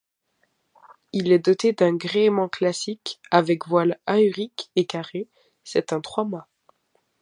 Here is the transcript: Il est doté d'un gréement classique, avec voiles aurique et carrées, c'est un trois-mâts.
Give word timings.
Il 1.13 1.31
est 1.31 1.37
doté 1.45 1.73
d'un 1.73 1.93
gréement 1.95 2.49
classique, 2.49 3.19
avec 3.29 3.67
voiles 3.67 3.99
aurique 4.09 4.71
et 4.75 4.85
carrées, 4.87 5.27
c'est 5.63 5.93
un 5.93 6.01
trois-mâts. 6.01 6.47